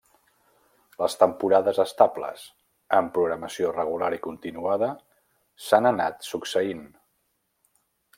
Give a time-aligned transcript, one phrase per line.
[1.01, 2.45] Les temporades estables,
[2.99, 4.89] amb programació regular i continuada
[5.67, 6.83] s’han anat succeint.